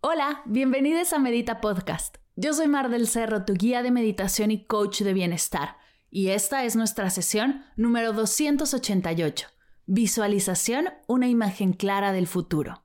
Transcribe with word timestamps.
Hola, 0.00 0.42
bienvenidos 0.44 1.12
a 1.12 1.20
Medita 1.20 1.60
Podcast. 1.60 2.16
Yo 2.34 2.52
soy 2.52 2.66
Mar 2.66 2.90
del 2.90 3.06
Cerro, 3.06 3.44
tu 3.44 3.54
guía 3.54 3.82
de 3.82 3.92
meditación 3.92 4.50
y 4.50 4.64
coach 4.64 5.02
de 5.02 5.12
bienestar, 5.12 5.76
y 6.10 6.30
esta 6.30 6.64
es 6.64 6.74
nuestra 6.74 7.10
sesión 7.10 7.64
número 7.76 8.12
288. 8.12 9.46
Visualización, 9.86 10.86
una 11.06 11.28
imagen 11.28 11.74
clara 11.74 12.12
del 12.12 12.26
futuro. 12.26 12.82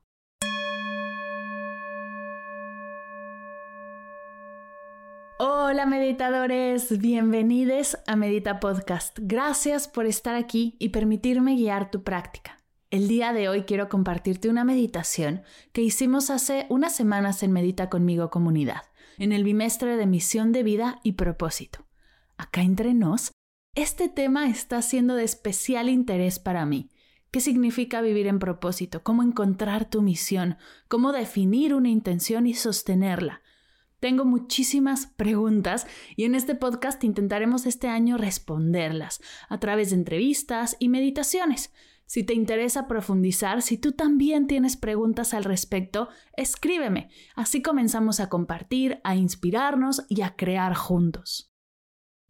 Hola 5.40 5.84
meditadores, 5.86 6.98
bienvenidos 6.98 7.98
a 8.06 8.14
Medita 8.14 8.60
Podcast. 8.60 9.18
Gracias 9.20 9.88
por 9.88 10.06
estar 10.06 10.36
aquí 10.36 10.76
y 10.78 10.90
permitirme 10.90 11.56
guiar 11.56 11.90
tu 11.90 12.04
práctica. 12.04 12.57
El 12.90 13.06
día 13.06 13.34
de 13.34 13.50
hoy 13.50 13.64
quiero 13.64 13.90
compartirte 13.90 14.48
una 14.48 14.64
meditación 14.64 15.42
que 15.72 15.82
hicimos 15.82 16.30
hace 16.30 16.64
unas 16.70 16.96
semanas 16.96 17.42
en 17.42 17.52
Medita 17.52 17.90
conmigo 17.90 18.30
comunidad, 18.30 18.80
en 19.18 19.32
el 19.32 19.44
bimestre 19.44 19.98
de 19.98 20.06
misión 20.06 20.52
de 20.52 20.62
vida 20.62 20.98
y 21.02 21.12
propósito. 21.12 21.84
Acá 22.38 22.62
entre 22.62 22.94
nos, 22.94 23.32
este 23.74 24.08
tema 24.08 24.48
está 24.48 24.80
siendo 24.80 25.16
de 25.16 25.24
especial 25.24 25.90
interés 25.90 26.38
para 26.38 26.64
mí. 26.64 26.88
¿Qué 27.30 27.40
significa 27.40 28.00
vivir 28.00 28.26
en 28.26 28.38
propósito? 28.38 29.02
¿Cómo 29.02 29.22
encontrar 29.22 29.90
tu 29.90 30.00
misión? 30.00 30.56
¿Cómo 30.88 31.12
definir 31.12 31.74
una 31.74 31.90
intención 31.90 32.46
y 32.46 32.54
sostenerla? 32.54 33.42
Tengo 34.00 34.24
muchísimas 34.24 35.08
preguntas 35.08 35.86
y 36.16 36.24
en 36.24 36.34
este 36.34 36.54
podcast 36.54 37.04
intentaremos 37.04 37.66
este 37.66 37.88
año 37.88 38.16
responderlas 38.16 39.20
a 39.50 39.60
través 39.60 39.90
de 39.90 39.96
entrevistas 39.96 40.76
y 40.78 40.88
meditaciones. 40.88 41.70
Si 42.08 42.24
te 42.24 42.32
interesa 42.32 42.88
profundizar, 42.88 43.60
si 43.60 43.76
tú 43.76 43.92
también 43.92 44.46
tienes 44.46 44.78
preguntas 44.78 45.34
al 45.34 45.44
respecto, 45.44 46.08
escríbeme. 46.38 47.10
Así 47.36 47.60
comenzamos 47.60 48.18
a 48.18 48.30
compartir, 48.30 48.98
a 49.04 49.14
inspirarnos 49.14 50.06
y 50.08 50.22
a 50.22 50.34
crear 50.34 50.74
juntos. 50.74 51.52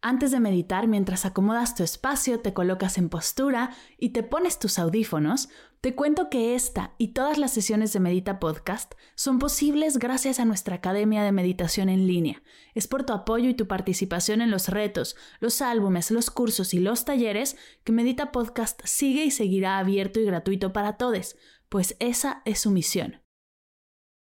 Antes 0.03 0.33
de 0.33 0.41
meditar, 0.41 0.89
mientras 0.89 1.25
acomodas 1.25 1.77
tu 1.77 1.85
espacio, 1.85 2.41
te 2.41 2.55
colocas 2.55 2.99
en 2.99 3.09
postura 3.09 3.71
y 3.97 4.09
te 4.11 4.25
pones 4.25 4.59
tus 4.59 4.81
audífonos, 4.81 5.49
te 5.81 5.95
cuento 5.95 6.29
que 6.29 6.57
esta 6.57 6.95
y 6.99 7.13
todas 7.13 7.39
las 7.39 7.53
sesiones 7.53 7.93
de 7.93 8.01
Medita 8.01 8.41
Podcast 8.41 8.95
son 9.15 9.39
posibles 9.39 9.99
gracias 9.99 10.41
a 10.41 10.45
nuestra 10.45 10.77
Academia 10.77 11.23
de 11.23 11.31
Meditación 11.31 11.89
en 11.89 12.09
línea. 12.09 12.43
Es 12.75 12.89
por 12.89 13.05
tu 13.05 13.13
apoyo 13.13 13.49
y 13.49 13.55
tu 13.55 13.69
participación 13.69 14.41
en 14.41 14.51
los 14.51 14.69
retos, 14.69 15.15
los 15.39 15.63
álbumes, 15.63 16.11
los 16.11 16.33
cursos 16.33 16.75
y 16.75 16.81
los 16.81 17.05
talleres 17.05 17.57
que 17.85 17.93
Medita 17.93 18.33
Podcast 18.33 18.81
sigue 18.87 19.25
y 19.25 19.31
seguirá 19.31 19.79
abierto 19.79 20.19
y 20.19 20.25
gratuito 20.25 20.73
para 20.73 20.97
todos, 20.97 21.37
pues 21.69 21.97
esa 22.01 22.43
es 22.45 22.59
su 22.59 22.73
misión. 22.73 23.23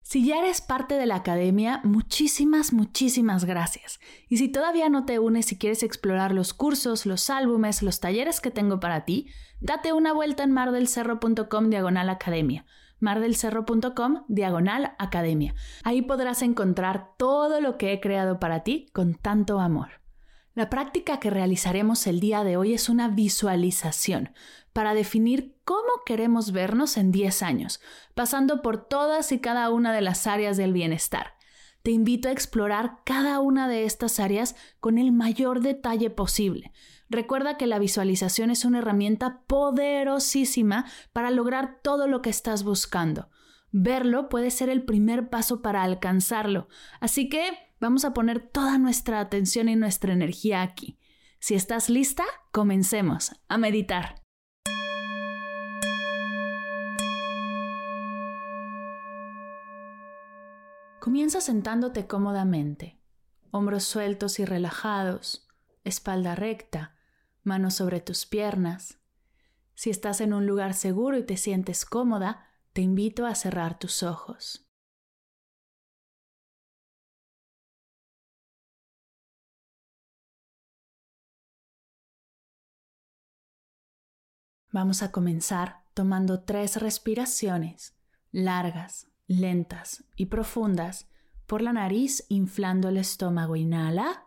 Si 0.09 0.25
ya 0.25 0.37
eres 0.37 0.61
parte 0.61 0.95
de 0.95 1.05
la 1.05 1.15
academia, 1.15 1.81
muchísimas, 1.83 2.71
muchísimas 2.71 3.43
gracias. 3.43 3.99
Y 4.29 4.37
si 4.37 4.47
todavía 4.47 4.87
no 4.87 5.03
te 5.05 5.19
unes 5.19 5.51
y 5.51 5.57
quieres 5.57 5.83
explorar 5.83 6.33
los 6.33 6.53
cursos, 6.53 7.05
los 7.05 7.29
álbumes, 7.29 7.81
los 7.81 7.99
talleres 7.99 8.39
que 8.39 8.49
tengo 8.49 8.79
para 8.79 9.03
ti, 9.03 9.27
date 9.59 9.93
una 9.93 10.13
vuelta 10.13 10.43
en 10.43 10.51
mardelcerro.com 10.51 11.69
diagonal 11.69 12.09
academia 12.09 12.65
mardelcerro.com 12.99 14.23
diagonal 14.27 14.95
academia. 14.97 15.53
Ahí 15.83 16.01
podrás 16.01 16.41
encontrar 16.41 17.11
todo 17.17 17.61
lo 17.61 17.77
que 17.77 17.93
he 17.93 17.99
creado 17.99 18.39
para 18.39 18.63
ti 18.63 18.87
con 18.93 19.13
tanto 19.15 19.59
amor. 19.59 20.01
La 20.53 20.69
práctica 20.69 21.19
que 21.19 21.29
realizaremos 21.29 22.07
el 22.07 22.19
día 22.19 22.43
de 22.43 22.57
hoy 22.57 22.73
es 22.73 22.89
una 22.89 23.09
visualización 23.09 24.31
para 24.73 24.95
definir 24.95 25.55
cómo 25.63 26.03
queremos 26.05 26.51
vernos 26.51 26.97
en 26.97 27.11
10 27.11 27.43
años, 27.43 27.79
pasando 28.15 28.61
por 28.63 28.87
todas 28.87 29.31
y 29.31 29.39
cada 29.39 29.69
una 29.69 29.93
de 29.93 30.01
las 30.01 30.25
áreas 30.25 30.57
del 30.57 30.73
bienestar. 30.73 31.33
Te 31.83 31.91
invito 31.91 32.27
a 32.27 32.31
explorar 32.31 32.99
cada 33.05 33.39
una 33.39 33.67
de 33.67 33.85
estas 33.85 34.19
áreas 34.19 34.55
con 34.79 34.97
el 34.97 35.11
mayor 35.11 35.61
detalle 35.61 36.09
posible. 36.09 36.71
Recuerda 37.09 37.57
que 37.57 37.67
la 37.67 37.79
visualización 37.79 38.51
es 38.51 38.65
una 38.65 38.79
herramienta 38.79 39.43
poderosísima 39.47 40.85
para 41.13 41.31
lograr 41.31 41.79
todo 41.81 42.07
lo 42.07 42.21
que 42.21 42.29
estás 42.29 42.63
buscando. 42.63 43.29
Verlo 43.71 44.27
puede 44.29 44.51
ser 44.51 44.69
el 44.69 44.83
primer 44.83 45.29
paso 45.29 45.61
para 45.61 45.83
alcanzarlo. 45.83 46.67
Así 46.99 47.29
que 47.29 47.49
vamos 47.79 48.05
a 48.05 48.13
poner 48.13 48.39
toda 48.39 48.77
nuestra 48.77 49.19
atención 49.19 49.69
y 49.69 49.75
nuestra 49.75 50.13
energía 50.13 50.61
aquí. 50.61 50.99
Si 51.39 51.55
estás 51.55 51.89
lista, 51.89 52.23
comencemos 52.51 53.31
a 53.47 53.57
meditar. 53.57 54.21
Comienza 60.99 61.39
sentándote 61.39 62.05
cómodamente, 62.05 62.99
hombros 63.51 63.85
sueltos 63.85 64.39
y 64.39 64.45
relajados, 64.45 65.47
espalda 65.85 66.35
recta, 66.35 66.96
manos 67.47 67.73
sobre 67.73 68.01
tus 68.01 68.27
piernas. 68.27 68.99
Si 69.73 69.89
estás 69.89 70.21
en 70.21 70.33
un 70.33 70.45
lugar 70.45 70.75
seguro 70.75 71.17
y 71.17 71.23
te 71.23 71.37
sientes 71.37 71.85
cómoda, 71.85 72.45
te 72.73 72.81
invito 72.81 73.25
a 73.25 73.33
cerrar 73.33 73.79
tus 73.79 74.03
ojos. 74.03 74.67
Vamos 84.71 85.01
a 85.01 85.11
comenzar 85.11 85.81
tomando 85.95 86.43
tres 86.43 86.79
respiraciones 86.79 87.97
largas, 88.31 89.07
lentas 89.25 90.03
y 90.15 90.27
profundas 90.27 91.09
por 91.47 91.61
la 91.61 91.73
nariz, 91.73 92.25
inflando 92.29 92.89
el 92.89 92.97
estómago. 92.97 93.55
Inhala. 93.55 94.26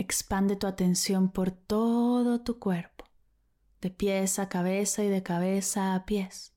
Expande 0.00 0.56
tu 0.56 0.66
atención 0.66 1.30
por 1.30 1.50
todo 1.50 2.40
tu 2.40 2.58
cuerpo, 2.58 3.04
de 3.82 3.90
pies 3.90 4.38
a 4.38 4.48
cabeza 4.48 5.04
y 5.04 5.08
de 5.08 5.22
cabeza 5.22 5.94
a 5.94 6.06
pies. 6.06 6.54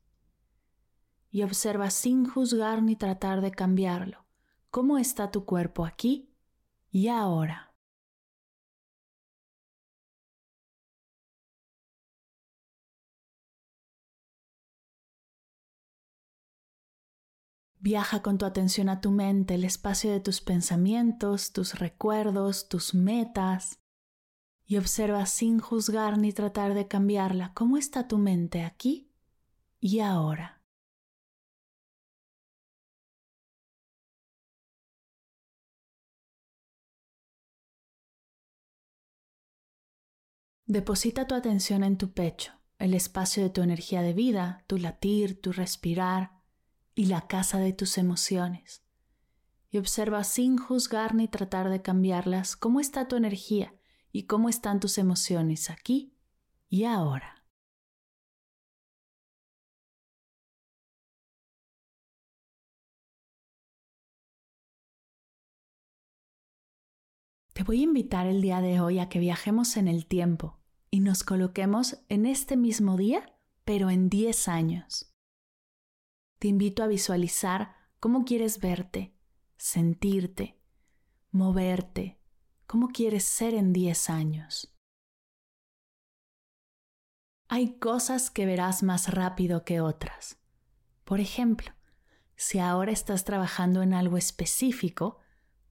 Y 1.30 1.44
observa 1.44 1.90
sin 1.90 2.26
juzgar 2.26 2.82
ni 2.82 2.96
tratar 2.96 3.42
de 3.42 3.52
cambiarlo 3.52 4.24
cómo 4.70 4.98
está 4.98 5.30
tu 5.30 5.44
cuerpo 5.44 5.86
aquí 5.86 6.34
y 6.90 7.10
ahora. 7.10 7.73
Viaja 17.84 18.22
con 18.22 18.38
tu 18.38 18.46
atención 18.46 18.88
a 18.88 19.02
tu 19.02 19.12
mente, 19.12 19.56
el 19.56 19.66
espacio 19.66 20.10
de 20.10 20.22
tus 20.22 20.40
pensamientos, 20.40 21.52
tus 21.52 21.78
recuerdos, 21.80 22.70
tus 22.70 22.96
metas, 22.96 23.82
y 24.66 24.78
observa 24.78 25.26
sin 25.26 25.60
juzgar 25.60 26.18
ni 26.18 26.32
tratar 26.32 26.76
de 26.76 26.88
cambiarla 26.88 27.52
cómo 27.54 27.76
está 27.76 28.08
tu 28.08 28.18
mente 28.18 28.64
aquí 28.64 29.12
y 29.82 30.00
ahora. 30.00 30.64
Deposita 40.66 41.28
tu 41.28 41.36
atención 41.36 41.84
en 41.84 41.98
tu 41.98 42.14
pecho, 42.14 42.54
el 42.80 42.94
espacio 42.94 43.44
de 43.44 43.50
tu 43.50 43.62
energía 43.62 44.02
de 44.02 44.14
vida, 44.14 44.64
tu 44.68 44.78
latir, 44.78 45.42
tu 45.42 45.52
respirar 45.52 46.43
y 46.96 47.06
la 47.06 47.28
casa 47.28 47.60
de 47.60 47.74
tus 47.74 47.98
emociones. 47.98 48.84
Y 49.70 49.78
observa 49.78 50.24
sin 50.24 50.58
juzgar 50.58 51.16
ni 51.16 51.28
tratar 51.28 51.70
de 51.70 51.82
cambiarlas 51.82 52.56
cómo 52.56 52.80
está 52.80 53.08
tu 53.08 53.16
energía 53.16 53.74
y 54.12 54.24
cómo 54.24 54.50
están 54.50 54.80
tus 54.80 54.98
emociones 54.98 55.70
aquí 55.70 56.14
y 56.70 56.86
ahora. 56.86 57.44
Te 67.54 67.64
voy 67.64 67.82
a 67.82 67.84
invitar 67.84 68.26
el 68.26 68.42
día 68.42 68.62
de 68.62 68.80
hoy 68.80 68.98
a 68.98 69.10
que 69.10 69.20
viajemos 69.20 69.78
en 69.78 69.88
el 69.88 70.08
tiempo 70.08 70.60
y 70.90 71.00
nos 71.00 71.24
coloquemos 71.24 72.00
en 72.10 72.26
este 72.26 72.58
mismo 72.58 72.98
día, 72.98 73.36
pero 73.64 73.92
en 73.92 74.10
10 74.10 74.48
años. 74.48 75.13
Te 76.44 76.50
invito 76.50 76.84
a 76.84 76.88
visualizar 76.88 77.74
cómo 78.02 78.26
quieres 78.26 78.60
verte, 78.60 79.16
sentirte, 79.56 80.60
moverte, 81.32 82.20
cómo 82.68 82.90
quieres 82.90 83.24
ser 83.24 83.54
en 83.54 83.72
10 83.72 84.10
años. 84.10 84.76
Hay 87.48 87.80
cosas 87.80 88.30
que 88.30 88.46
verás 88.46 88.84
más 88.84 89.14
rápido 89.14 89.64
que 89.64 89.80
otras. 89.80 90.38
Por 91.06 91.22
ejemplo, 91.22 91.72
si 92.36 92.60
ahora 92.60 92.92
estás 92.92 93.24
trabajando 93.24 93.82
en 93.82 93.94
algo 93.94 94.18
específico, 94.18 95.20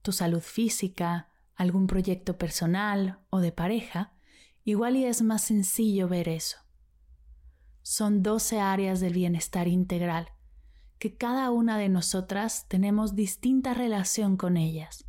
tu 0.01 0.11
salud 0.11 0.41
física, 0.41 1.29
algún 1.53 1.85
proyecto 1.85 2.39
personal 2.39 3.19
o 3.29 3.41
de 3.41 3.51
pareja, 3.51 4.15
igual 4.63 4.95
y 4.95 5.05
es 5.05 5.21
más 5.21 5.43
sencillo 5.43 6.07
ver 6.07 6.27
eso. 6.29 6.57
Son 7.83 8.23
12 8.23 8.59
áreas 8.59 9.01
del 9.01 9.13
bienestar 9.13 9.67
integral, 9.67 10.32
que 11.03 11.17
cada 11.17 11.51
una 11.51 11.77
de 11.77 11.89
nosotras 11.89 12.65
tenemos 12.69 13.13
distinta 13.13 13.73
relación 13.73 14.37
con 14.37 14.55
ellas. 14.55 15.03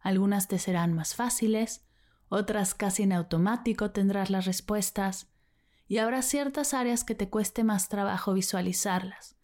Algunas 0.00 0.48
te 0.48 0.58
serán 0.58 0.92
más 0.92 1.14
fáciles, 1.14 1.86
otras 2.28 2.74
casi 2.74 3.04
en 3.04 3.12
automático 3.12 3.92
tendrás 3.92 4.28
las 4.30 4.44
respuestas, 4.44 5.30
y 5.86 5.98
habrá 5.98 6.22
ciertas 6.22 6.74
áreas 6.74 7.04
que 7.04 7.14
te 7.14 7.30
cueste 7.30 7.62
más 7.62 7.88
trabajo 7.88 8.32
visualizarlas. 8.32 9.36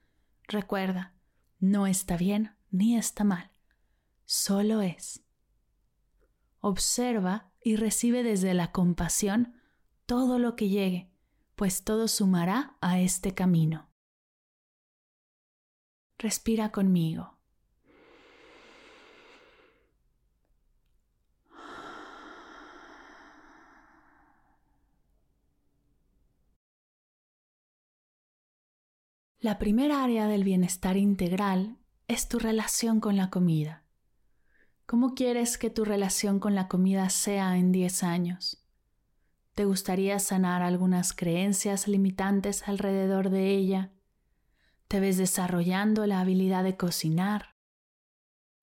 Recuerda, 0.49 1.15
no 1.61 1.87
está 1.87 2.17
bien 2.17 2.57
ni 2.73 2.97
está 2.97 3.23
mal, 3.23 3.53
solo 4.25 4.83
es. 4.83 5.23
Observa 6.59 7.53
y 7.63 7.77
recibe 7.77 8.25
desde 8.25 8.55
la 8.55 8.73
compasión 8.73 9.55
todo 10.05 10.41
lo 10.41 10.57
que 10.57 10.69
llegue, 10.69 11.13
pues 11.55 11.85
todo 11.85 12.09
sumará 12.09 12.77
a 12.81 12.99
este 12.99 13.35
camino. 13.35 13.89
Respira 16.19 16.73
conmigo. 16.73 17.37
La 29.41 29.59
primera 29.59 30.03
área 30.03 30.27
del 30.27 30.43
bienestar 30.43 30.97
integral 30.97 31.77
es 32.09 32.29
tu 32.29 32.39
relación 32.39 33.01
con 33.01 33.17
la 33.17 33.29
comida. 33.31 33.85
¿Cómo 34.87 35.15
quieres 35.15 35.59
que 35.59 35.69
tu 35.69 35.85
relación 35.85 36.41
con 36.41 36.55
la 36.55 36.67
comida 36.67 37.11
sea 37.11 37.59
en 37.59 37.71
10 37.71 38.03
años? 38.03 38.65
¿Te 39.55 39.65
gustaría 39.65 40.19
sanar 40.19 40.63
algunas 40.63 41.13
creencias 41.13 41.87
limitantes 41.87 42.67
alrededor 42.67 43.31
de 43.31 43.51
ella? 43.51 43.93
¿Te 44.89 45.01
ves 45.01 45.17
desarrollando 45.17 46.07
la 46.07 46.21
habilidad 46.21 46.63
de 46.63 46.77
cocinar? 46.77 47.57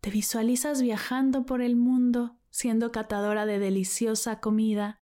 ¿Te 0.01 0.09
visualizas 0.09 0.81
viajando 0.81 1.45
por 1.45 1.61
el 1.61 1.75
mundo 1.75 2.37
siendo 2.49 2.91
catadora 2.91 3.45
de 3.45 3.59
deliciosa 3.59 4.39
comida? 4.39 5.01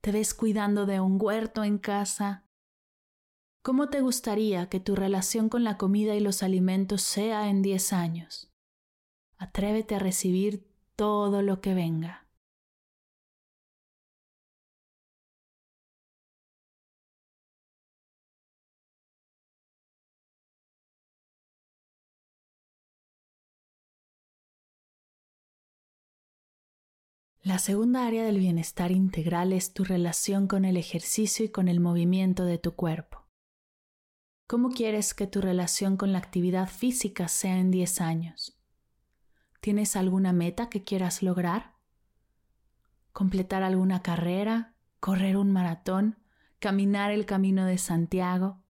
¿Te 0.00 0.10
ves 0.10 0.34
cuidando 0.34 0.86
de 0.86 1.00
un 1.00 1.18
huerto 1.20 1.64
en 1.64 1.78
casa? 1.78 2.48
¿Cómo 3.62 3.88
te 3.88 4.00
gustaría 4.00 4.68
que 4.68 4.80
tu 4.80 4.96
relación 4.96 5.48
con 5.48 5.64
la 5.64 5.76
comida 5.76 6.14
y 6.14 6.20
los 6.20 6.42
alimentos 6.42 7.02
sea 7.02 7.48
en 7.48 7.62
10 7.62 7.92
años? 7.92 8.52
Atrévete 9.38 9.96
a 9.96 9.98
recibir 9.98 10.72
todo 10.94 11.42
lo 11.42 11.60
que 11.60 11.74
venga. 11.74 12.25
La 27.46 27.60
segunda 27.60 28.04
área 28.04 28.24
del 28.24 28.40
bienestar 28.40 28.90
integral 28.90 29.52
es 29.52 29.72
tu 29.72 29.84
relación 29.84 30.48
con 30.48 30.64
el 30.64 30.76
ejercicio 30.76 31.44
y 31.44 31.48
con 31.48 31.68
el 31.68 31.78
movimiento 31.78 32.44
de 32.44 32.58
tu 32.58 32.74
cuerpo. 32.74 33.28
¿Cómo 34.48 34.70
quieres 34.70 35.14
que 35.14 35.28
tu 35.28 35.40
relación 35.40 35.96
con 35.96 36.10
la 36.10 36.18
actividad 36.18 36.68
física 36.68 37.28
sea 37.28 37.60
en 37.60 37.70
10 37.70 38.00
años? 38.00 38.58
¿Tienes 39.60 39.94
alguna 39.94 40.32
meta 40.32 40.68
que 40.68 40.82
quieras 40.82 41.22
lograr? 41.22 41.76
¿Completar 43.12 43.62
alguna 43.62 44.02
carrera? 44.02 44.74
¿Correr 44.98 45.36
un 45.36 45.52
maratón? 45.52 46.18
¿Caminar 46.58 47.12
el 47.12 47.26
camino 47.26 47.64
de 47.64 47.78
Santiago? 47.78 48.64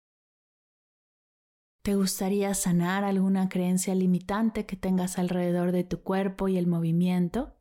¿Te 1.80 1.94
gustaría 1.94 2.52
sanar 2.52 3.04
alguna 3.04 3.48
creencia 3.48 3.94
limitante 3.94 4.66
que 4.66 4.76
tengas 4.76 5.18
alrededor 5.18 5.72
de 5.72 5.84
tu 5.84 6.02
cuerpo 6.02 6.46
y 6.48 6.58
el 6.58 6.66
movimiento? 6.66 7.55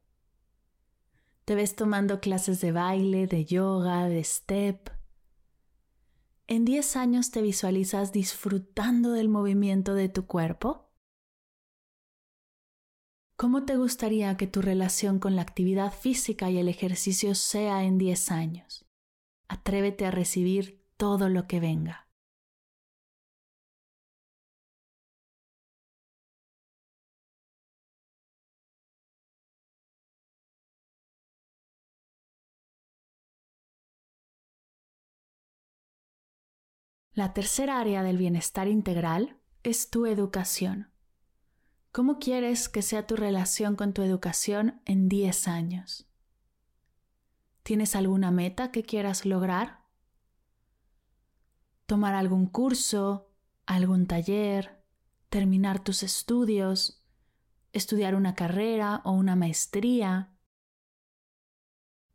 ¿Te 1.45 1.53
ves 1.53 1.75
tomando 1.75 2.21
clases 2.21 2.59
de 2.59 2.71
baile, 2.71 3.27
de 3.27 3.45
yoga, 3.45 4.09
de 4.09 4.23
step? 4.23 4.89
¿En 6.47 6.65
10 6.65 6.95
años 6.95 7.29
te 7.29 7.43
visualizas 7.43 8.11
disfrutando 8.11 9.11
del 9.11 9.29
movimiento 9.29 9.93
de 9.93 10.09
tu 10.09 10.25
cuerpo? 10.25 10.89
¿Cómo 13.35 13.63
te 13.63 13.77
gustaría 13.77 14.35
que 14.37 14.47
tu 14.47 14.63
relación 14.63 15.19
con 15.19 15.35
la 15.35 15.43
actividad 15.43 15.93
física 15.93 16.49
y 16.49 16.57
el 16.57 16.67
ejercicio 16.67 17.35
sea 17.35 17.83
en 17.83 17.99
10 17.99 18.31
años? 18.31 18.87
Atrévete 19.47 20.07
a 20.07 20.11
recibir 20.11 20.83
todo 20.97 21.29
lo 21.29 21.45
que 21.45 21.59
venga. 21.59 22.04
La 37.15 37.31
tercera 37.31 37.79
área 37.79 38.03
del 38.03 38.17
bienestar 38.17 38.67
integral 38.67 39.37
es 39.63 39.89
tu 39.89 40.05
educación. 40.05 40.91
¿Cómo 41.93 42.19
quieres 42.19 42.67
que 42.67 42.81
sea 42.81 43.07
tu 43.07 43.15
relación 43.15 43.77
con 43.77 43.93
tu 43.93 44.01
educación 44.01 44.81
en 44.83 45.07
10 45.07 45.47
años? 45.47 46.09
¿Tienes 47.63 47.95
alguna 47.95 48.31
meta 48.31 48.69
que 48.69 48.83
quieras 48.83 49.25
lograr? 49.25 49.85
¿Tomar 51.85 52.15
algún 52.15 52.47
curso, 52.47 53.31
algún 53.65 54.07
taller, 54.07 54.83
terminar 55.29 55.81
tus 55.81 56.03
estudios, 56.03 57.01
estudiar 57.71 58.15
una 58.15 58.35
carrera 58.35 59.01
o 59.05 59.13
una 59.13 59.37
maestría? 59.37 60.34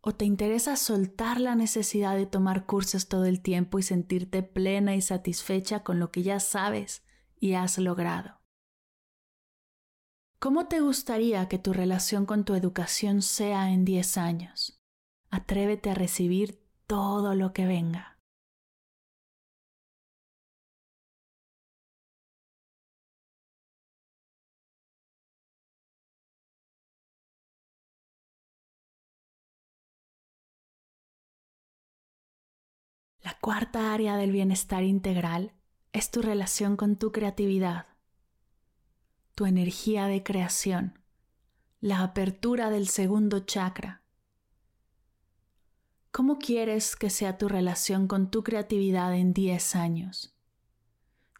¿O 0.03 0.13
te 0.13 0.25
interesa 0.25 0.77
soltar 0.77 1.41
la 1.41 1.55
necesidad 1.55 2.17
de 2.17 2.27
tomar 2.27 2.65
cursos 2.65 3.09
todo 3.09 3.27
el 3.27 3.43
tiempo 3.43 3.79
y 3.79 3.83
sentirte 3.83 4.43
plena 4.43 4.95
y 4.95 5.03
satisfecha 5.03 5.83
con 5.83 5.99
lo 5.99 6.11
que 6.11 6.23
ya 6.23 6.41
sabes 6.41 7.05
y 7.39 7.55
has 7.55 7.79
logrado? 7.79 8.41
¿Cómo 10.39 10.69
te 10.69 10.81
gustaría 10.81 11.49
que 11.49 11.59
tu 11.59 11.75
relación 11.75 12.25
con 12.25 12.47
tu 12.47 12.55
educación 12.55 13.21
sea 13.21 13.73
en 13.73 13.85
10 13.85 14.17
años? 14.17 14.83
Atrévete 15.29 15.91
a 15.91 15.95
recibir 15.95 16.67
todo 16.87 17.35
lo 17.35 17.53
que 17.53 17.67
venga. 17.67 18.20
La 33.23 33.37
cuarta 33.41 33.93
área 33.93 34.17
del 34.17 34.33
bienestar 34.33 34.83
integral 34.83 35.53
es 35.93 36.11
tu 36.11 36.23
relación 36.23 36.77
con 36.77 36.97
tu 36.97 37.13
creatividad 37.13 37.87
tu 39.41 39.47
energía 39.47 40.07
de 40.07 40.23
creación, 40.23 40.99
la 41.81 42.03
apertura 42.03 42.69
del 42.69 42.89
segundo 42.89 43.41
chakra. 43.41 44.03
¿Cómo 46.13 46.39
quieres 46.39 46.95
que 46.95 47.09
sea 47.09 47.39
tu 47.39 47.49
relación 47.49 48.07
con 48.07 48.31
tu 48.31 48.43
creatividad 48.43 49.15
en 49.15 49.33
10 49.33 49.77
años? 49.77 50.37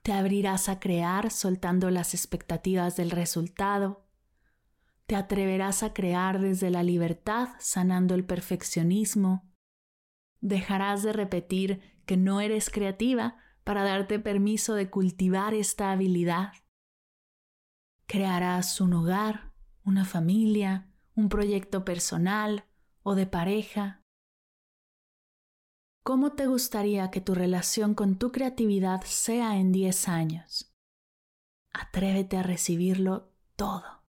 ¿Te 0.03 0.15
abrirás 0.15 0.71
a 0.71 0.81
crear 0.81 1.31
soltando 1.31 1.91
las 1.91 2.15
expectativas 2.15 2.97
del 2.97 3.11
resultado? 3.11 4.07
¿Te 5.05 5.15
atreverás 5.15 5.83
a 5.83 5.93
crear 5.93 6.41
desde 6.41 6.71
la 6.71 6.83
libertad 6.83 7.51
sanando 7.59 8.15
el 8.15 8.25
perfeccionismo? 8.25 9.50
¿Dejarás 10.41 11.03
de 11.03 11.13
repetir 11.13 11.81
que 12.07 12.17
no 12.17 12.41
eres 12.41 12.71
creativa 12.71 13.37
para 13.65 13.85
darte 13.85 14.19
permiso 14.19 14.75
de 14.75 14.91
cultivar 14.91 15.55
esta 15.55 15.93
habilidad? 15.93 16.53
Crearás 18.07 18.81
un 18.81 18.95
hogar, 18.95 19.53
una 19.85 20.05
familia, 20.05 20.91
un 21.15 21.29
proyecto 21.29 21.85
personal 21.85 22.65
o 23.03 23.15
de 23.15 23.27
pareja. 23.27 24.03
¿Cómo 26.03 26.33
te 26.33 26.47
gustaría 26.47 27.11
que 27.11 27.21
tu 27.21 27.35
relación 27.35 27.95
con 27.95 28.19
tu 28.19 28.33
creatividad 28.33 29.03
sea 29.03 29.59
en 29.59 29.71
10 29.71 30.09
años? 30.09 30.75
Atrévete 31.73 32.39
a 32.39 32.43
recibirlo 32.43 33.33
todo. 33.55 34.00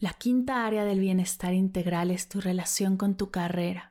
La 0.00 0.14
quinta 0.14 0.64
área 0.64 0.86
del 0.86 0.98
bienestar 0.98 1.52
integral 1.52 2.10
es 2.10 2.26
tu 2.26 2.40
relación 2.40 2.96
con 2.96 3.18
tu 3.18 3.30
carrera. 3.30 3.90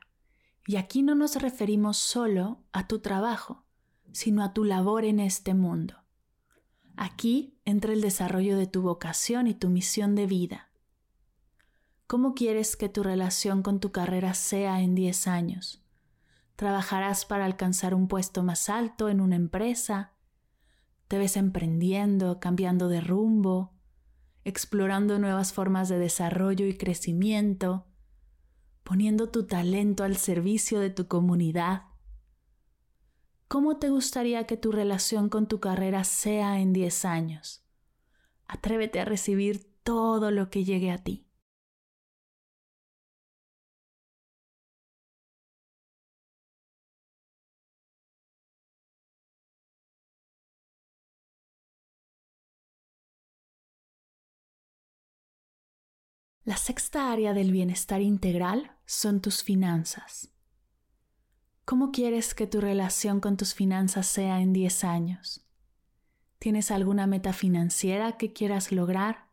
Y 0.66 0.74
aquí 0.74 1.02
no 1.02 1.14
nos 1.14 1.40
referimos 1.40 1.98
solo 1.98 2.64
a 2.72 2.88
tu 2.88 2.98
trabajo, 2.98 3.62
sino 4.10 4.42
a 4.42 4.52
tu 4.52 4.64
labor 4.64 5.04
en 5.04 5.20
este 5.20 5.54
mundo. 5.54 5.94
Aquí 6.96 7.60
entra 7.64 7.92
el 7.92 8.00
desarrollo 8.00 8.58
de 8.58 8.66
tu 8.66 8.82
vocación 8.82 9.46
y 9.46 9.54
tu 9.54 9.70
misión 9.70 10.16
de 10.16 10.26
vida. 10.26 10.70
¿Cómo 12.08 12.34
quieres 12.34 12.74
que 12.74 12.88
tu 12.88 13.04
relación 13.04 13.62
con 13.62 13.78
tu 13.78 13.92
carrera 13.92 14.34
sea 14.34 14.80
en 14.80 14.96
10 14.96 15.28
años? 15.28 15.80
¿Trabajarás 16.56 17.24
para 17.24 17.44
alcanzar 17.44 17.94
un 17.94 18.08
puesto 18.08 18.42
más 18.42 18.68
alto 18.68 19.10
en 19.10 19.20
una 19.20 19.36
empresa? 19.36 20.14
¿Te 21.06 21.18
ves 21.18 21.36
emprendiendo, 21.36 22.40
cambiando 22.40 22.88
de 22.88 23.00
rumbo? 23.00 23.72
Explorando 24.50 25.18
nuevas 25.18 25.52
formas 25.52 25.88
de 25.88 25.98
desarrollo 25.98 26.66
y 26.66 26.76
crecimiento, 26.76 27.86
poniendo 28.82 29.30
tu 29.30 29.46
talento 29.46 30.04
al 30.04 30.16
servicio 30.16 30.80
de 30.80 30.90
tu 30.90 31.08
comunidad. 31.08 31.84
¿Cómo 33.48 33.78
te 33.78 33.88
gustaría 33.88 34.46
que 34.46 34.56
tu 34.56 34.72
relación 34.72 35.28
con 35.28 35.46
tu 35.46 35.60
carrera 35.60 36.04
sea 36.04 36.60
en 36.60 36.72
10 36.72 37.04
años? 37.04 37.64
Atrévete 38.46 39.00
a 39.00 39.04
recibir 39.04 39.72
todo 39.82 40.30
lo 40.30 40.50
que 40.50 40.64
llegue 40.64 40.90
a 40.90 40.98
ti. 40.98 41.29
La 56.50 56.56
sexta 56.56 57.12
área 57.12 57.32
del 57.32 57.52
bienestar 57.52 58.00
integral 58.02 58.72
son 58.84 59.20
tus 59.20 59.44
finanzas. 59.44 60.32
¿Cómo 61.64 61.92
quieres 61.92 62.34
que 62.34 62.48
tu 62.48 62.60
relación 62.60 63.20
con 63.20 63.36
tus 63.36 63.54
finanzas 63.54 64.08
sea 64.08 64.40
en 64.40 64.52
10 64.52 64.82
años? 64.82 65.46
¿Tienes 66.40 66.72
alguna 66.72 67.06
meta 67.06 67.32
financiera 67.32 68.16
que 68.16 68.32
quieras 68.32 68.72
lograr? 68.72 69.28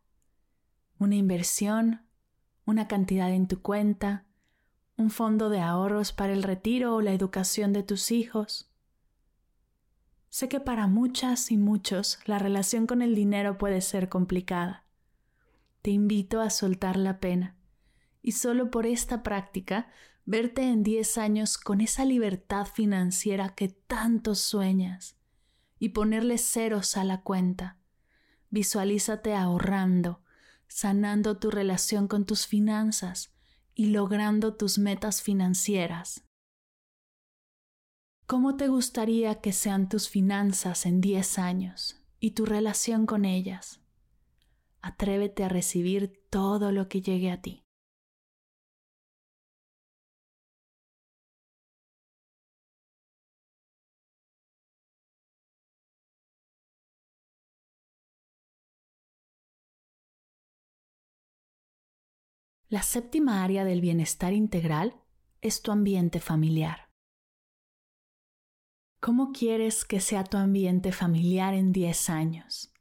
¿Una 1.00 1.16
inversión? 1.16 2.06
¿Una 2.66 2.88
cantidad 2.88 3.32
en 3.32 3.48
tu 3.48 3.64
cuenta? 3.64 4.28
¿Un 4.96 5.10
fondo 5.10 5.50
de 5.50 5.60
ahorros 5.60 6.14
para 6.14 6.34
el 6.34 6.44
retiro 6.44 6.94
o 6.94 7.02
la 7.02 7.14
educación 7.14 7.74
de 7.74 7.82
tus 7.82 8.12
hijos? 8.12 8.70
Sé 10.30 10.50
que 10.50 10.60
para 10.60 10.86
muchas 10.86 11.50
y 11.50 11.58
muchos 11.58 12.20
la 12.28 12.38
relación 12.38 12.86
con 12.86 13.02
el 13.02 13.16
dinero 13.16 13.58
puede 13.58 13.82
ser 13.82 14.08
complicada 14.08 14.87
te 15.88 15.92
invito 15.92 16.42
a 16.42 16.50
soltar 16.50 16.98
la 16.98 17.22
pena 17.22 17.56
y 18.22 18.34
solo 18.34 18.70
por 18.72 18.86
esta 18.86 19.24
práctica 19.24 19.88
verte 20.26 20.64
en 20.64 20.84
10 20.84 21.18
años 21.18 21.58
con 21.58 21.80
esa 21.80 22.04
libertad 22.04 22.66
financiera 22.66 23.56
que 23.56 23.70
tanto 23.70 24.36
sueñas 24.36 25.16
y 25.80 25.90
ponerle 25.96 26.40
ceros 26.40 26.98
a 26.98 27.06
la 27.06 27.22
cuenta. 27.22 27.78
Visualízate 28.50 29.34
ahorrando, 29.34 30.22
sanando 30.68 31.38
tu 31.38 31.52
relación 31.52 32.10
con 32.10 32.26
tus 32.26 32.48
finanzas 32.48 33.34
y 33.74 33.86
logrando 33.86 34.56
tus 34.58 34.80
metas 34.80 35.22
financieras. 35.22 36.26
¿Cómo 38.26 38.58
te 38.58 38.68
gustaría 38.68 39.40
que 39.40 39.54
sean 39.54 39.88
tus 39.88 40.10
finanzas 40.10 40.86
en 40.86 41.00
10 41.00 41.40
años 41.40 42.04
y 42.20 42.32
tu 42.32 42.46
relación 42.46 43.06
con 43.06 43.24
ellas? 43.24 43.80
Atrévete 44.82 45.44
a 45.44 45.50
recibir 45.50 46.22
todo 46.30 46.72
lo 46.72 46.88
que 46.88 47.02
llegue 47.02 47.32
a 47.32 47.42
ti. 47.42 47.64
La 62.70 62.82
séptima 62.82 63.46
área 63.46 63.64
del 63.64 63.80
bienestar 63.80 64.34
integral 64.34 65.02
es 65.42 65.62
tu 65.62 65.72
ambiente 65.72 66.20
familiar. 66.20 66.90
¿Cómo 69.00 69.32
quieres 69.32 69.86
que 69.86 70.02
sea 70.02 70.26
tu 70.26 70.36
ambiente 70.36 70.92
familiar 70.92 71.54
en 71.54 71.72
10 71.72 72.10
años? 72.10 72.74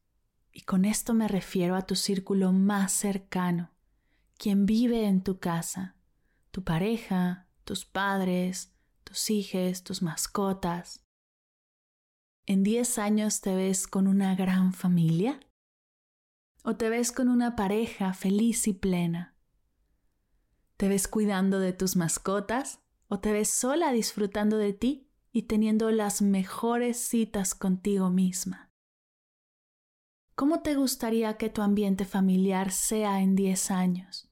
Y 0.57 0.63
con 0.63 0.87
esto 0.87 1.13
me 1.13 1.29
refiero 1.29 1.77
a 1.77 1.83
tu 1.83 1.95
círculo 1.97 2.51
más 2.51 2.91
cercano, 2.91 3.75
quién 4.39 4.65
vive 4.65 5.05
en 5.05 5.23
tu 5.23 5.39
casa, 5.39 5.97
tu 6.51 6.65
pareja, 6.65 7.47
tus 7.65 7.85
padres, 7.85 8.73
tus 9.05 9.29
hijos, 9.29 9.85
tus 9.85 10.01
mascotas. 10.01 11.05
¿En 12.47 12.63
10 12.63 12.99
años 12.99 13.43
te 13.43 13.55
ves 13.55 13.87
con 13.87 14.07
una 14.07 14.35
gran 14.35 14.73
familia? 14.73 15.41
¿O 16.65 16.75
te 16.75 16.89
ves 16.89 17.13
con 17.13 17.29
una 17.29 17.55
pareja 17.55 18.15
feliz 18.15 18.67
y 18.67 18.73
plena? 18.73 19.37
¿Te 20.79 20.89
ves 20.89 21.07
cuidando 21.07 21.61
de 21.61 21.75
tus 21.75 21.97
mascotas? 21.97 22.81
¿O 23.09 23.21
te 23.21 23.31
ves 23.31 23.51
sola 23.51 23.93
disfrutando 23.93 24.57
de 24.57 24.73
ti 24.73 25.11
y 25.33 25.43
teniendo 25.43 25.91
las 25.91 26.23
mejores 26.23 26.97
citas 26.97 27.55
contigo 27.55 28.09
misma? 28.09 28.66
¿Cómo 30.39 30.61
te 30.61 30.75
gustaría 30.75 31.39
que 31.39 31.49
tu 31.49 31.63
ambiente 31.63 32.05
familiar 32.05 32.71
sea 32.71 33.23
en 33.23 33.37
10 33.37 33.71
años? 33.71 34.31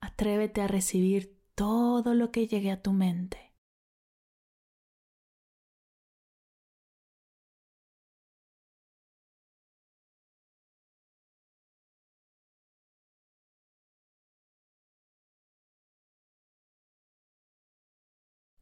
Atrévete 0.00 0.62
a 0.62 0.68
recibir 0.68 1.38
todo 1.54 2.14
lo 2.14 2.30
que 2.30 2.46
llegue 2.46 2.70
a 2.70 2.80
tu 2.80 2.94
mente. 2.94 3.54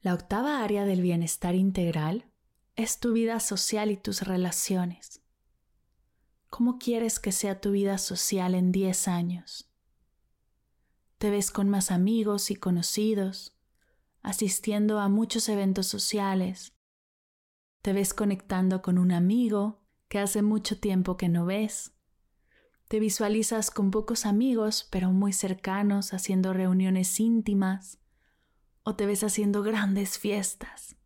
La 0.00 0.14
octava 0.14 0.64
área 0.64 0.84
del 0.84 1.00
bienestar 1.00 1.54
integral 1.54 2.28
es 2.74 2.98
tu 2.98 3.12
vida 3.12 3.38
social 3.38 3.92
y 3.92 3.96
tus 3.96 4.22
relaciones. 4.22 5.21
¿Cómo 6.52 6.78
quieres 6.78 7.18
que 7.18 7.32
sea 7.32 7.62
tu 7.62 7.70
vida 7.70 7.96
social 7.96 8.54
en 8.54 8.72
10 8.72 9.08
años? 9.08 9.72
¿Te 11.16 11.30
ves 11.30 11.50
con 11.50 11.70
más 11.70 11.90
amigos 11.90 12.50
y 12.50 12.56
conocidos, 12.56 13.56
asistiendo 14.20 15.00
a 15.00 15.08
muchos 15.08 15.48
eventos 15.48 15.86
sociales? 15.86 16.74
¿Te 17.80 17.94
ves 17.94 18.12
conectando 18.12 18.82
con 18.82 18.98
un 18.98 19.12
amigo 19.12 19.80
que 20.08 20.18
hace 20.18 20.42
mucho 20.42 20.78
tiempo 20.78 21.16
que 21.16 21.30
no 21.30 21.46
ves? 21.46 21.94
¿Te 22.88 23.00
visualizas 23.00 23.70
con 23.70 23.90
pocos 23.90 24.26
amigos 24.26 24.86
pero 24.90 25.10
muy 25.10 25.32
cercanos 25.32 26.12
haciendo 26.12 26.52
reuniones 26.52 27.18
íntimas? 27.18 27.98
o 28.82 28.94
te 28.94 29.06
ves 29.06 29.22
haciendo 29.22 29.62
grandes 29.62 30.18
fiestas. 30.18 30.96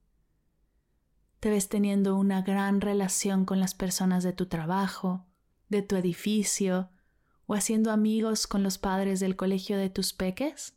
Te 1.40 1.50
ves 1.50 1.68
teniendo 1.68 2.16
una 2.16 2.40
gran 2.40 2.80
relación 2.80 3.44
con 3.44 3.60
las 3.60 3.74
personas 3.74 4.24
de 4.24 4.32
tu 4.32 4.46
trabajo, 4.46 5.26
de 5.68 5.82
tu 5.82 5.96
edificio, 5.96 6.90
o 7.46 7.54
haciendo 7.54 7.90
amigos 7.90 8.46
con 8.46 8.62
los 8.62 8.78
padres 8.78 9.20
del 9.20 9.36
colegio 9.36 9.78
de 9.78 9.90
tus 9.90 10.12
peques? 10.12 10.74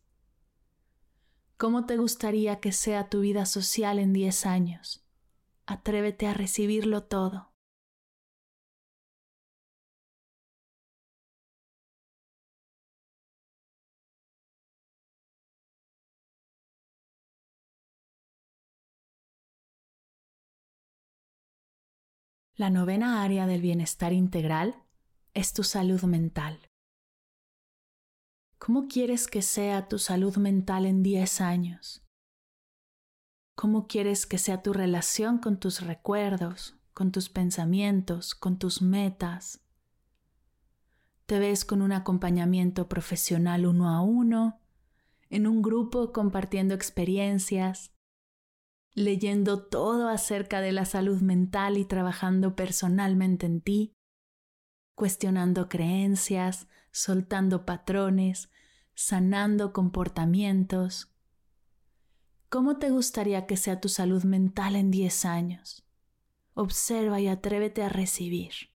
¿Cómo 1.57 1.85
te 1.85 1.97
gustaría 1.97 2.59
que 2.59 2.71
sea 2.71 3.09
tu 3.09 3.21
vida 3.21 3.45
social 3.45 3.99
en 3.99 4.13
10 4.13 4.45
años? 4.45 5.03
Atrévete 5.65 6.27
a 6.27 6.33
recibirlo 6.33 7.03
todo. 7.03 7.48
La 22.59 22.69
novena 22.69 23.23
área 23.23 23.47
del 23.47 23.61
bienestar 23.61 24.11
integral 24.11 24.75
es 25.33 25.53
tu 25.53 25.63
salud 25.63 26.03
mental. 26.03 26.59
¿Cómo 28.57 28.89
quieres 28.89 29.27
que 29.27 29.41
sea 29.41 29.87
tu 29.87 29.97
salud 29.97 30.35
mental 30.35 30.85
en 30.85 31.01
10 31.01 31.39
años? 31.39 32.03
¿Cómo 33.55 33.87
quieres 33.87 34.25
que 34.25 34.37
sea 34.37 34.61
tu 34.61 34.73
relación 34.73 35.37
con 35.37 35.57
tus 35.57 35.79
recuerdos, 35.79 36.75
con 36.93 37.13
tus 37.13 37.29
pensamientos, 37.29 38.35
con 38.35 38.59
tus 38.59 38.81
metas? 38.81 39.61
¿Te 41.27 41.39
ves 41.39 41.63
con 41.63 41.81
un 41.81 41.93
acompañamiento 41.93 42.89
profesional 42.89 43.65
uno 43.67 43.87
a 43.87 44.01
uno, 44.01 44.59
en 45.29 45.47
un 45.47 45.61
grupo 45.61 46.11
compartiendo 46.11 46.75
experiencias, 46.75 47.93
leyendo 48.93 49.63
todo 49.63 50.09
acerca 50.09 50.61
de 50.61 50.71
la 50.71 50.85
salud 50.85 51.21
mental 51.21 51.77
y 51.77 51.85
trabajando 51.85 52.55
personalmente 52.55 53.45
en 53.45 53.61
ti, 53.61 53.93
cuestionando 54.95 55.69
creencias, 55.69 56.67
soltando 56.91 57.65
patrones, 57.65 58.49
sanando 58.95 59.71
comportamientos. 59.71 61.13
¿Cómo 62.49 62.77
te 62.77 62.89
gustaría 62.89 63.45
que 63.45 63.57
sea 63.57 63.79
tu 63.79 63.89
salud 63.89 64.23
mental 64.23 64.75
en 64.75 64.91
10 64.91 65.25
años? 65.25 65.85
Observa 66.53 67.21
y 67.21 67.27
atrévete 67.27 67.83
a 67.83 67.89
recibir. 67.89 68.71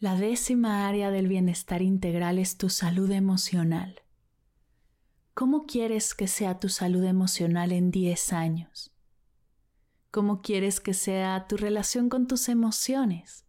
La 0.00 0.14
décima 0.14 0.86
área 0.86 1.10
del 1.10 1.26
bienestar 1.26 1.82
integral 1.82 2.38
es 2.38 2.56
tu 2.56 2.68
salud 2.68 3.10
emocional. 3.10 4.02
¿Cómo 5.34 5.66
quieres 5.66 6.14
que 6.14 6.28
sea 6.28 6.60
tu 6.60 6.68
salud 6.68 7.02
emocional 7.02 7.72
en 7.72 7.90
10 7.90 8.32
años? 8.32 8.94
¿Cómo 10.12 10.40
quieres 10.40 10.78
que 10.78 10.94
sea 10.94 11.48
tu 11.48 11.56
relación 11.56 12.08
con 12.08 12.28
tus 12.28 12.48
emociones? 12.48 13.44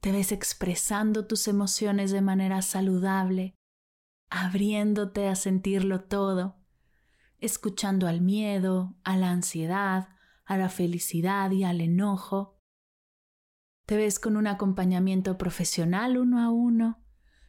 ¿Te 0.00 0.10
ves 0.10 0.32
expresando 0.32 1.26
tus 1.26 1.46
emociones 1.46 2.12
de 2.12 2.22
manera 2.22 2.62
saludable, 2.62 3.54
abriéndote 4.30 5.28
a 5.28 5.34
sentirlo 5.34 6.00
todo, 6.00 6.56
escuchando 7.40 8.08
al 8.08 8.22
miedo, 8.22 8.96
a 9.04 9.18
la 9.18 9.28
ansiedad, 9.28 10.08
a 10.46 10.56
la 10.56 10.70
felicidad 10.70 11.50
y 11.50 11.64
al 11.64 11.82
enojo? 11.82 12.61
Te 13.86 13.96
ves 13.96 14.18
con 14.18 14.36
un 14.36 14.46
acompañamiento 14.46 15.36
profesional 15.38 16.16
uno 16.16 16.40
a 16.40 16.50
uno, 16.50 17.02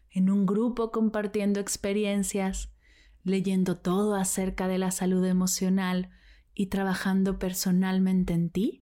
en 0.09 0.29
un 0.29 0.45
grupo 0.45 0.91
compartiendo 0.91 1.59
experiencias, 1.59 2.73
leyendo 3.23 3.77
todo 3.77 4.15
acerca 4.15 4.67
de 4.67 4.77
la 4.77 4.91
salud 4.91 5.25
emocional 5.25 6.09
y 6.53 6.67
trabajando 6.67 7.39
personalmente 7.39 8.33
en 8.33 8.49
ti? 8.49 8.79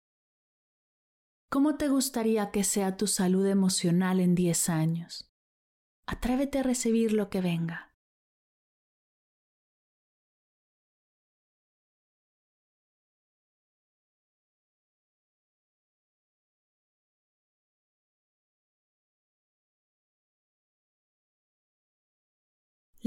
¿Cómo 1.50 1.76
te 1.76 1.88
gustaría 1.88 2.50
que 2.50 2.64
sea 2.64 2.96
tu 2.96 3.06
salud 3.06 3.46
emocional 3.46 4.20
en 4.20 4.34
10 4.34 4.68
años? 4.68 5.30
Atrévete 6.06 6.60
a 6.60 6.62
recibir 6.62 7.12
lo 7.12 7.30
que 7.30 7.40
venga. 7.40 7.85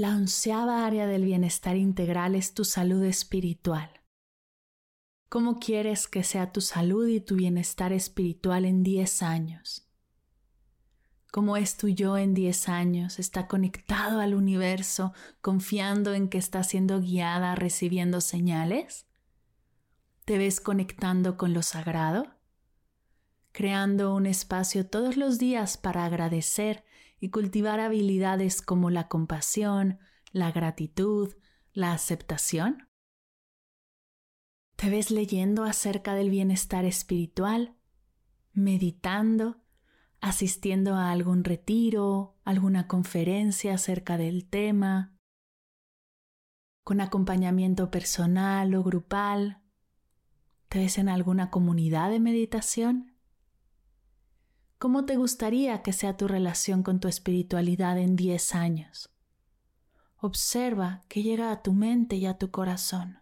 La 0.00 0.16
onceava 0.16 0.86
área 0.86 1.06
del 1.06 1.26
bienestar 1.26 1.76
integral 1.76 2.34
es 2.34 2.54
tu 2.54 2.64
salud 2.64 3.04
espiritual. 3.04 4.00
¿Cómo 5.28 5.58
quieres 5.58 6.08
que 6.08 6.24
sea 6.24 6.52
tu 6.52 6.62
salud 6.62 7.06
y 7.06 7.20
tu 7.20 7.36
bienestar 7.36 7.92
espiritual 7.92 8.64
en 8.64 8.82
10 8.82 9.22
años? 9.22 9.86
¿Cómo 11.30 11.58
es 11.58 11.76
tu 11.76 11.88
yo 11.88 12.16
en 12.16 12.32
10 12.32 12.70
años? 12.70 13.18
¿Está 13.18 13.46
conectado 13.46 14.20
al 14.20 14.32
universo, 14.32 15.12
confiando 15.42 16.14
en 16.14 16.30
que 16.30 16.38
está 16.38 16.64
siendo 16.64 17.02
guiada, 17.02 17.54
recibiendo 17.54 18.22
señales? 18.22 19.04
¿Te 20.24 20.38
ves 20.38 20.62
conectando 20.62 21.36
con 21.36 21.52
lo 21.52 21.62
sagrado? 21.62 22.38
Creando 23.52 24.14
un 24.14 24.24
espacio 24.24 24.86
todos 24.86 25.18
los 25.18 25.38
días 25.38 25.76
para 25.76 26.06
agradecer 26.06 26.86
y 27.20 27.28
cultivar 27.28 27.78
habilidades 27.78 28.62
como 28.62 28.90
la 28.90 29.06
compasión, 29.08 29.98
la 30.32 30.50
gratitud, 30.50 31.36
la 31.72 31.92
aceptación? 31.92 32.88
¿Te 34.76 34.88
ves 34.88 35.10
leyendo 35.10 35.64
acerca 35.64 36.14
del 36.14 36.30
bienestar 36.30 36.86
espiritual, 36.86 37.76
meditando, 38.52 39.62
asistiendo 40.22 40.94
a 40.94 41.10
algún 41.10 41.44
retiro, 41.44 42.38
alguna 42.44 42.88
conferencia 42.88 43.74
acerca 43.74 44.16
del 44.16 44.48
tema, 44.48 45.14
con 46.82 47.02
acompañamiento 47.02 47.90
personal 47.90 48.74
o 48.74 48.82
grupal? 48.82 49.62
¿Te 50.70 50.78
ves 50.78 50.96
en 50.96 51.10
alguna 51.10 51.50
comunidad 51.50 52.10
de 52.10 52.20
meditación? 52.20 53.09
¿Cómo 54.80 55.04
te 55.04 55.18
gustaría 55.18 55.82
que 55.82 55.92
sea 55.92 56.16
tu 56.16 56.26
relación 56.26 56.82
con 56.82 57.00
tu 57.00 57.08
espiritualidad 57.08 57.98
en 57.98 58.16
10 58.16 58.54
años? 58.54 59.10
Observa 60.16 61.02
que 61.06 61.22
llega 61.22 61.52
a 61.52 61.60
tu 61.60 61.74
mente 61.74 62.16
y 62.16 62.24
a 62.24 62.38
tu 62.38 62.50
corazón. 62.50 63.18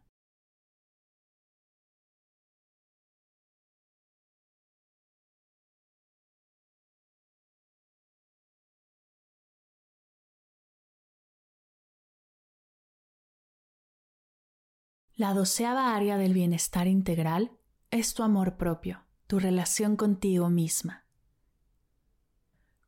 La 15.16 15.35
doceava 15.35 15.97
área 15.97 16.18
del 16.18 16.35
bienestar 16.35 16.87
integral 16.87 17.51
es 17.90 18.14
tu 18.14 18.23
amor 18.23 18.57
propio, 18.57 19.03
tu 19.27 19.40
relación 19.40 19.97
contigo 19.97 20.51
misma. 20.51 21.08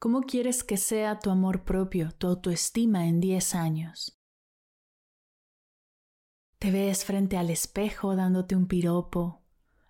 ¿Cómo 0.01 0.23
quieres 0.23 0.65
que 0.65 0.79
sea 0.79 1.19
tu 1.19 1.29
amor 1.29 1.63
propio, 1.65 2.11
tu 2.13 2.27
autoestima 2.27 3.07
en 3.07 3.21
10 3.21 3.55
años? 3.55 4.19
Te 6.59 6.71
ves 6.71 7.05
frente 7.05 7.37
al 7.37 7.51
espejo 7.51 8.17
dándote 8.17 8.57
un 8.57 8.67
piropo, 8.67 9.43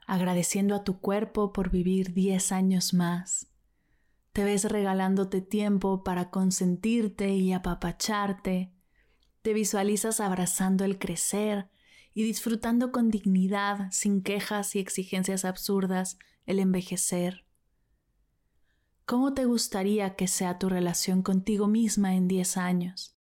agradeciendo 0.08 0.74
a 0.74 0.82
tu 0.82 0.98
cuerpo 0.98 1.52
por 1.52 1.70
vivir 1.70 2.12
10 2.12 2.50
años 2.50 2.92
más. 2.92 3.52
Te 4.32 4.42
ves 4.42 4.64
regalándote 4.64 5.42
tiempo 5.42 6.02
para 6.02 6.30
consentirte 6.30 7.28
y 7.36 7.52
apapacharte. 7.52 8.74
Te 9.42 9.54
visualizas 9.54 10.18
abrazando 10.18 10.84
el 10.84 10.98
crecer, 10.98 11.70
y 12.14 12.24
disfrutando 12.24 12.90
con 12.90 13.12
dignidad, 13.12 13.92
sin 13.92 14.24
quejas 14.24 14.74
y 14.74 14.80
exigencias 14.80 15.44
absurdas, 15.44 16.18
el 16.46 16.58
envejecer. 16.58 17.44
¿Cómo 19.10 19.34
te 19.34 19.44
gustaría 19.44 20.14
que 20.14 20.28
sea 20.28 20.60
tu 20.60 20.68
relación 20.68 21.22
contigo 21.22 21.66
misma 21.66 22.14
en 22.14 22.28
10 22.28 22.56
años? 22.56 23.18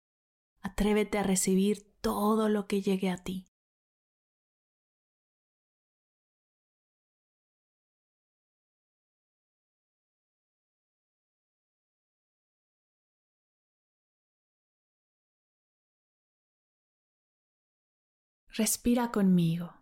Atrévete 0.62 1.18
a 1.18 1.24
recibir 1.24 1.96
todo 2.00 2.48
lo 2.48 2.68
que 2.68 2.84
llegue 2.84 3.10
a 3.10 3.18
ti. 3.18 3.48
Respira 18.50 19.10
conmigo. 19.10 19.79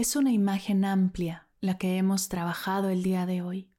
Es 0.00 0.16
una 0.16 0.32
imagen 0.32 0.86
amplia 0.86 1.46
la 1.60 1.76
que 1.76 1.98
hemos 1.98 2.30
trabajado 2.30 2.88
el 2.88 3.02
día 3.02 3.26
de 3.26 3.42
hoy. 3.42 3.70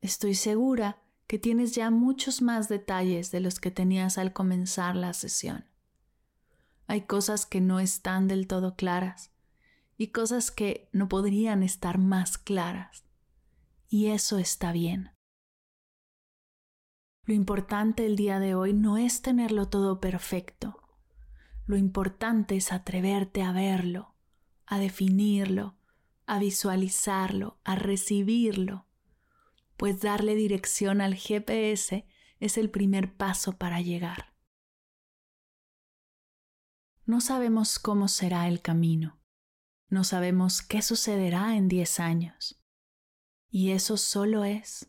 Estoy 0.00 0.34
segura 0.34 1.04
que 1.28 1.38
tienes 1.38 1.72
ya 1.72 1.92
muchos 1.92 2.42
más 2.42 2.68
detalles 2.68 3.30
de 3.30 3.38
los 3.38 3.60
que 3.60 3.70
tenías 3.70 4.18
al 4.18 4.32
comenzar 4.32 4.96
la 4.96 5.12
sesión. 5.12 5.66
Hay 6.88 7.02
cosas 7.02 7.46
que 7.46 7.60
no 7.60 7.78
están 7.78 8.26
del 8.26 8.48
todo 8.48 8.74
claras 8.74 9.30
y 9.96 10.08
cosas 10.08 10.50
que 10.50 10.88
no 10.92 11.08
podrían 11.08 11.62
estar 11.62 11.98
más 11.98 12.36
claras. 12.36 13.04
Y 13.88 14.06
eso 14.08 14.36
está 14.36 14.72
bien. 14.72 15.12
Lo 17.22 17.34
importante 17.34 18.04
el 18.04 18.16
día 18.16 18.40
de 18.40 18.56
hoy 18.56 18.72
no 18.72 18.98
es 18.98 19.22
tenerlo 19.22 19.68
todo 19.68 20.00
perfecto. 20.00 20.82
Lo 21.66 21.76
importante 21.76 22.56
es 22.56 22.72
atreverte 22.72 23.42
a 23.42 23.52
verlo, 23.52 24.16
a 24.70 24.78
definirlo, 24.78 25.76
a 26.26 26.38
visualizarlo, 26.38 27.58
a 27.64 27.74
recibirlo, 27.74 28.86
pues 29.76 30.00
darle 30.00 30.36
dirección 30.36 31.00
al 31.00 31.16
GPS 31.16 32.06
es 32.38 32.56
el 32.56 32.70
primer 32.70 33.16
paso 33.16 33.58
para 33.58 33.80
llegar. 33.80 34.32
No 37.04 37.20
sabemos 37.20 37.80
cómo 37.80 38.06
será 38.06 38.46
el 38.46 38.62
camino, 38.62 39.20
no 39.88 40.04
sabemos 40.04 40.62
qué 40.62 40.82
sucederá 40.82 41.56
en 41.56 41.66
10 41.66 41.98
años. 41.98 42.62
Y 43.50 43.72
eso 43.72 43.96
solo 43.96 44.44
es. 44.44 44.88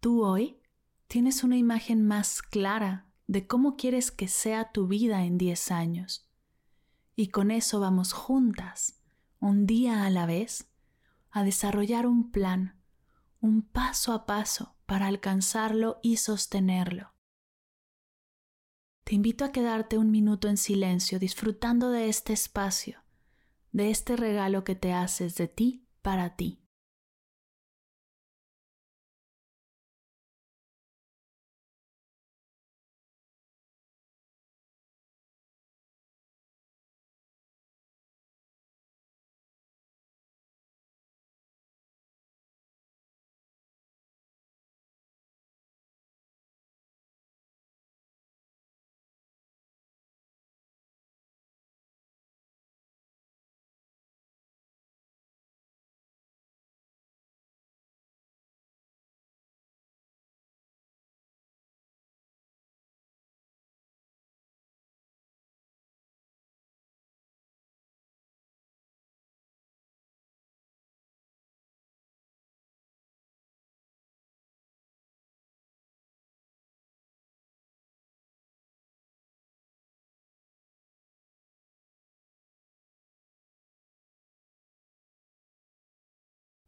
Tú 0.00 0.24
hoy 0.24 0.60
tienes 1.06 1.44
una 1.44 1.56
imagen 1.56 2.04
más 2.04 2.42
clara 2.42 3.12
de 3.28 3.46
cómo 3.46 3.76
quieres 3.76 4.10
que 4.10 4.26
sea 4.26 4.72
tu 4.72 4.88
vida 4.88 5.24
en 5.24 5.38
10 5.38 5.70
años. 5.70 6.29
Y 7.20 7.26
con 7.26 7.50
eso 7.50 7.80
vamos 7.80 8.14
juntas, 8.14 8.98
un 9.40 9.66
día 9.66 10.06
a 10.06 10.10
la 10.10 10.24
vez, 10.24 10.70
a 11.30 11.44
desarrollar 11.44 12.06
un 12.06 12.30
plan, 12.30 12.80
un 13.42 13.60
paso 13.60 14.14
a 14.14 14.24
paso 14.24 14.74
para 14.86 15.06
alcanzarlo 15.06 16.00
y 16.02 16.16
sostenerlo. 16.16 17.12
Te 19.04 19.16
invito 19.16 19.44
a 19.44 19.52
quedarte 19.52 19.98
un 19.98 20.10
minuto 20.10 20.48
en 20.48 20.56
silencio 20.56 21.18
disfrutando 21.18 21.90
de 21.90 22.08
este 22.08 22.32
espacio, 22.32 23.04
de 23.70 23.90
este 23.90 24.16
regalo 24.16 24.64
que 24.64 24.74
te 24.74 24.94
haces 24.94 25.34
de 25.34 25.46
ti 25.46 25.86
para 26.00 26.36
ti. 26.36 26.59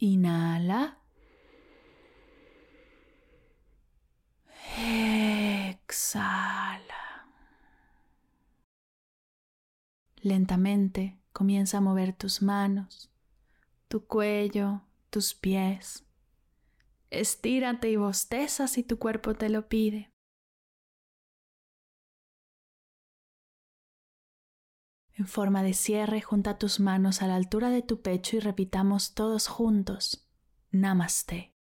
Inhala. 0.00 0.96
Exhala. 5.68 6.80
Lentamente 10.22 11.18
comienza 11.34 11.78
a 11.78 11.80
mover 11.82 12.14
tus 12.14 12.40
manos, 12.40 13.10
tu 13.88 14.06
cuello, 14.06 14.80
tus 15.10 15.34
pies. 15.34 16.06
Estírate 17.10 17.90
y 17.90 17.96
bosteza 17.96 18.68
si 18.68 18.82
tu 18.82 18.98
cuerpo 18.98 19.34
te 19.34 19.50
lo 19.50 19.68
pide. 19.68 20.10
En 25.14 25.26
forma 25.26 25.62
de 25.62 25.74
cierre, 25.74 26.20
junta 26.20 26.58
tus 26.58 26.80
manos 26.80 27.22
a 27.22 27.26
la 27.26 27.36
altura 27.36 27.70
de 27.70 27.82
tu 27.82 28.00
pecho 28.00 28.36
y 28.36 28.40
repitamos 28.40 29.14
todos 29.14 29.48
juntos. 29.48 30.26
Namaste. 30.70 31.54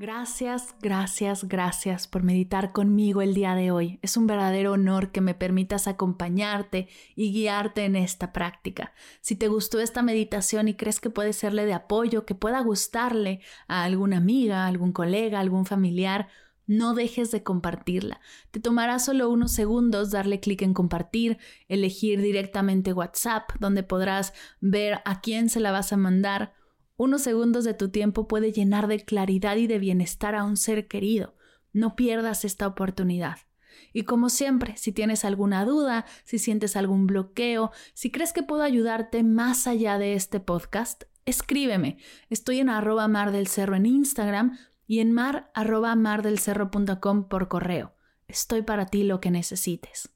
Gracias, 0.00 0.76
gracias, 0.80 1.48
gracias 1.48 2.06
por 2.06 2.22
meditar 2.22 2.70
conmigo 2.70 3.20
el 3.20 3.34
día 3.34 3.56
de 3.56 3.72
hoy. 3.72 3.98
Es 4.00 4.16
un 4.16 4.28
verdadero 4.28 4.74
honor 4.74 5.10
que 5.10 5.20
me 5.20 5.34
permitas 5.34 5.88
acompañarte 5.88 6.86
y 7.16 7.32
guiarte 7.32 7.84
en 7.84 7.96
esta 7.96 8.32
práctica. 8.32 8.92
Si 9.22 9.34
te 9.34 9.48
gustó 9.48 9.80
esta 9.80 10.02
meditación 10.02 10.68
y 10.68 10.74
crees 10.74 11.00
que 11.00 11.10
puede 11.10 11.32
serle 11.32 11.66
de 11.66 11.74
apoyo, 11.74 12.26
que 12.26 12.36
pueda 12.36 12.60
gustarle 12.60 13.40
a 13.66 13.82
alguna 13.82 14.18
amiga, 14.18 14.68
algún 14.68 14.92
colega, 14.92 15.40
algún 15.40 15.66
familiar, 15.66 16.28
no 16.68 16.94
dejes 16.94 17.32
de 17.32 17.42
compartirla. 17.42 18.20
Te 18.52 18.60
tomará 18.60 19.00
solo 19.00 19.28
unos 19.28 19.50
segundos 19.50 20.12
darle 20.12 20.38
clic 20.38 20.62
en 20.62 20.74
compartir, 20.74 21.38
elegir 21.66 22.22
directamente 22.22 22.92
WhatsApp, 22.92 23.50
donde 23.58 23.82
podrás 23.82 24.32
ver 24.60 25.00
a 25.04 25.20
quién 25.20 25.48
se 25.48 25.58
la 25.58 25.72
vas 25.72 25.92
a 25.92 25.96
mandar 25.96 26.52
unos 27.00 27.22
segundos 27.22 27.62
de 27.62 27.74
tu 27.74 27.90
tiempo 27.90 28.26
puede 28.26 28.50
llenar 28.50 28.88
de 28.88 29.04
claridad 29.04 29.56
y 29.56 29.68
de 29.68 29.78
bienestar 29.78 30.34
a 30.34 30.42
un 30.42 30.56
ser 30.56 30.88
querido. 30.88 31.36
No 31.72 31.94
pierdas 31.94 32.44
esta 32.44 32.66
oportunidad. 32.66 33.38
Y 33.92 34.02
como 34.02 34.28
siempre, 34.30 34.76
si 34.76 34.90
tienes 34.90 35.24
alguna 35.24 35.64
duda, 35.64 36.06
si 36.24 36.40
sientes 36.40 36.74
algún 36.74 37.06
bloqueo, 37.06 37.70
si 37.94 38.10
crees 38.10 38.32
que 38.32 38.42
puedo 38.42 38.62
ayudarte 38.62 39.22
más 39.22 39.68
allá 39.68 39.96
de 39.96 40.14
este 40.14 40.40
podcast, 40.40 41.04
escríbeme. 41.24 41.98
Estoy 42.30 42.58
en 42.58 42.68
arroba 42.68 43.06
mar 43.06 43.30
del 43.30 43.46
cerro 43.46 43.76
en 43.76 43.86
Instagram 43.86 44.58
y 44.88 44.98
en 44.98 45.12
mar 45.12 45.52
arroba 45.54 45.94
mardelcerro.com 45.94 47.28
por 47.28 47.46
correo. 47.46 47.94
Estoy 48.26 48.62
para 48.62 48.86
ti 48.86 49.04
lo 49.04 49.20
que 49.20 49.30
necesites. 49.30 50.08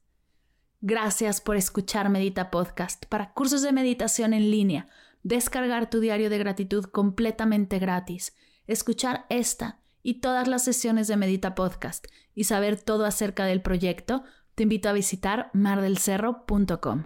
Gracias 0.81 1.39
por 1.39 1.55
escuchar 1.55 2.09
Medita 2.09 2.51
Podcast 2.51 3.05
para 3.05 3.31
cursos 3.31 3.61
de 3.61 3.71
meditación 3.71 4.33
en 4.33 4.51
línea 4.51 4.87
descargar 5.23 5.89
tu 5.89 5.99
diario 5.99 6.29
de 6.29 6.37
gratitud 6.37 6.85
completamente 6.85 7.79
gratis, 7.79 8.35
escuchar 8.67 9.25
esta 9.29 9.79
y 10.03 10.15
todas 10.15 10.47
las 10.47 10.63
sesiones 10.63 11.07
de 11.07 11.17
Medita 11.17 11.55
Podcast 11.55 12.07
y 12.35 12.43
saber 12.43 12.79
todo 12.79 13.05
acerca 13.05 13.45
del 13.45 13.61
proyecto, 13.61 14.23
te 14.55 14.63
invito 14.63 14.89
a 14.89 14.93
visitar 14.93 15.49
mardelcerro.com. 15.53 17.05